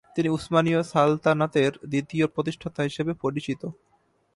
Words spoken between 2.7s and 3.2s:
হিসেবে